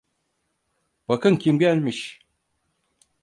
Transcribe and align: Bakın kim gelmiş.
Bakın 1.07 1.35
kim 1.37 1.59
gelmiş. 1.59 2.19